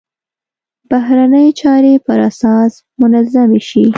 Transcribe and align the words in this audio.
بهرنۍ 0.89 1.47
چارې 1.61 1.93
پر 2.05 2.19
اساس 2.29 2.71
منظمې 3.01 3.61
شي. 3.69 3.83